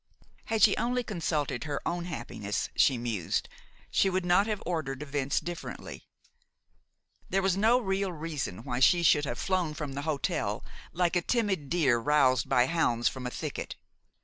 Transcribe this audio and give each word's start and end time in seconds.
Had 0.45 0.63
she 0.63 0.75
only 0.77 1.03
consulted 1.03 1.65
her 1.65 1.79
own 1.87 2.05
happiness, 2.05 2.69
she 2.75 2.97
mused, 2.97 3.47
she 3.91 4.09
would 4.09 4.25
not 4.25 4.47
have 4.47 4.63
ordered 4.65 5.03
events 5.03 5.39
differently. 5.39 6.07
There 7.29 7.43
was 7.43 7.55
no 7.55 7.79
real 7.79 8.11
reason 8.11 8.63
why 8.63 8.79
she 8.79 9.03
should 9.03 9.25
have 9.25 9.37
flown 9.37 9.75
from 9.75 9.93
the 9.93 10.01
hotel 10.01 10.65
like 10.91 11.15
a 11.15 11.21
timid 11.21 11.69
deer 11.69 11.99
roused 11.99 12.49
by 12.49 12.65
hounds 12.65 13.07
from 13.09 13.27
a 13.27 13.29
thicket. 13.29 13.75